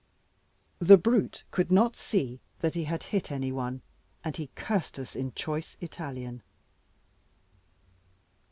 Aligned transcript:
The 0.79 0.97
brute 0.97 1.43
could 1.51 1.71
not 1.71 1.95
see 1.95 2.39
that 2.61 2.73
he 2.73 2.85
had 2.85 3.03
hit 3.13 3.31
any 3.31 3.51
one, 3.51 3.83
and 4.23 4.35
he 4.35 4.49
cursed 4.55 4.97
us 4.97 5.15
in 5.15 5.31
choice 5.33 5.77
Italian. 5.79 6.41